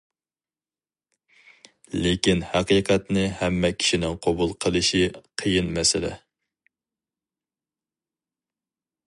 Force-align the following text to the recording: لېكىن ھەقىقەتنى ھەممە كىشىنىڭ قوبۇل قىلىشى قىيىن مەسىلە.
لېكىن 2.05 2.41
ھەقىقەتنى 2.53 3.25
ھەممە 3.41 3.71
كىشىنىڭ 3.83 4.17
قوبۇل 4.25 4.57
قىلىشى 4.65 5.03
قىيىن 5.43 5.71
مەسىلە. 5.77 6.15